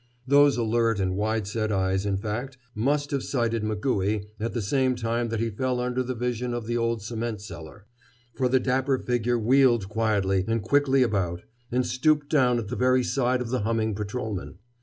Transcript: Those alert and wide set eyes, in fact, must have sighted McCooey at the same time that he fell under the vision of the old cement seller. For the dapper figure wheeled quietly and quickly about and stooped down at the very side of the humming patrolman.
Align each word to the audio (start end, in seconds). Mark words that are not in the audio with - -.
Those 0.25 0.57
alert 0.57 0.99
and 0.99 1.15
wide 1.15 1.45
set 1.45 1.71
eyes, 1.71 2.07
in 2.07 2.17
fact, 2.17 2.57
must 2.73 3.11
have 3.11 3.21
sighted 3.21 3.61
McCooey 3.61 4.25
at 4.39 4.53
the 4.53 4.59
same 4.63 4.95
time 4.95 5.29
that 5.29 5.39
he 5.39 5.51
fell 5.51 5.79
under 5.79 6.01
the 6.01 6.15
vision 6.15 6.55
of 6.55 6.65
the 6.65 6.75
old 6.75 7.03
cement 7.03 7.39
seller. 7.39 7.85
For 8.33 8.49
the 8.49 8.59
dapper 8.59 8.97
figure 8.97 9.37
wheeled 9.37 9.89
quietly 9.89 10.43
and 10.47 10.63
quickly 10.63 11.03
about 11.03 11.43
and 11.71 11.85
stooped 11.85 12.29
down 12.29 12.57
at 12.57 12.69
the 12.69 12.75
very 12.75 13.03
side 13.03 13.41
of 13.41 13.49
the 13.49 13.59
humming 13.59 13.93
patrolman. 13.93 14.57